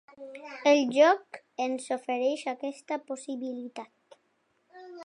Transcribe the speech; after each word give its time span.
El 0.71 0.79
joc 0.95 1.39
ens 1.67 1.87
ofereix 1.97 2.47
aquesta 2.55 3.01
possibilitat. 3.13 4.21